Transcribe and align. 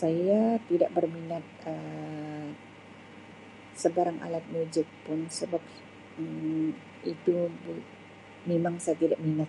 Saya 0.00 0.42
tidak 0.68 0.90
berminat 0.96 1.40
Um 1.70 2.46
sebarang 3.82 4.18
alat 4.26 4.44
muzik 4.54 4.84
pun 5.08 5.20
sebab 5.38 5.62
Um 6.20 6.66
itu 7.12 7.36
mimang 8.48 8.76
saya 8.84 8.96
tidak 9.02 9.20
minat. 9.26 9.48